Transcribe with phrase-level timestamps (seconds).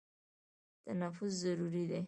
[0.85, 1.99] تنفس ضروري دی.